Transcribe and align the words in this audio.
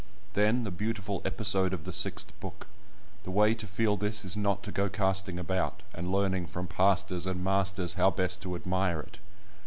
Then 0.33 0.63
the 0.63 0.71
beautiful 0.71 1.21
episode 1.23 1.73
of 1.73 1.83
the 1.85 1.93
Sixth 1.93 2.31
Book: 2.39 2.65
the 3.23 3.29
way 3.29 3.53
to 3.53 3.67
feel 3.67 3.97
this 3.97 4.25
is 4.25 4.35
not 4.35 4.63
to 4.63 4.71
go 4.71 4.89
casting 4.89 5.37
about, 5.37 5.83
and 5.93 6.11
learning 6.11 6.47
from 6.47 6.65
pastors 6.65 7.27
and 7.27 7.43
masters 7.43 7.93
how 7.93 8.09
best 8.09 8.41
to 8.41 8.55
admire 8.55 8.99
it. 8.99 9.19